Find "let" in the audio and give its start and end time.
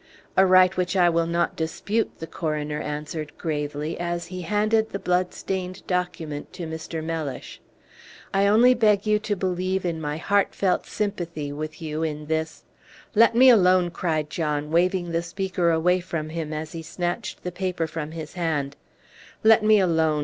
13.13-13.35, 19.43-19.61